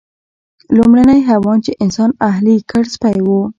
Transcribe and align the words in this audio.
لومړنی 0.75 1.19
حیوان 1.29 1.57
چې 1.65 1.71
انسان 1.83 2.09
اهلي 2.29 2.55
کړ 2.71 2.83
سپی 2.93 3.17
و. 3.25 3.29